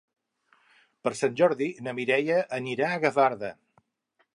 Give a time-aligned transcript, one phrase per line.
[1.07, 3.55] Per Sant Jordi na Mireia anirà a Gavarda.